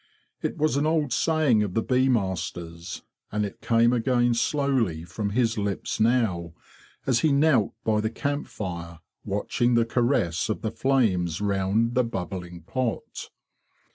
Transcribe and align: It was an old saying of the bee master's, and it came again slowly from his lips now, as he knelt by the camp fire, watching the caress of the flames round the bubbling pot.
It 0.41 0.57
was 0.57 0.77
an 0.77 0.87
old 0.87 1.13
saying 1.13 1.61
of 1.61 1.75
the 1.75 1.83
bee 1.83 2.09
master's, 2.09 3.03
and 3.31 3.45
it 3.45 3.61
came 3.61 3.93
again 3.93 4.33
slowly 4.33 5.03
from 5.03 5.29
his 5.29 5.59
lips 5.59 5.99
now, 5.99 6.53
as 7.05 7.19
he 7.19 7.31
knelt 7.31 7.75
by 7.83 8.01
the 8.01 8.09
camp 8.09 8.47
fire, 8.47 9.01
watching 9.23 9.75
the 9.75 9.85
caress 9.85 10.49
of 10.49 10.63
the 10.63 10.71
flames 10.71 11.39
round 11.39 11.93
the 11.93 12.03
bubbling 12.03 12.61
pot. 12.63 13.29